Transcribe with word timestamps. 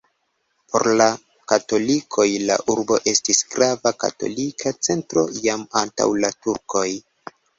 Por 0.69 0.87
la 1.01 1.05
katolikoj 1.51 2.25
la 2.51 2.55
urbo 2.75 2.97
estis 3.11 3.41
grava 3.53 3.93
katolika 4.05 4.73
centro 4.89 5.27
jam 5.43 5.67
antaŭ 5.85 6.11
la 6.25 6.35
turkoj. 6.47 6.89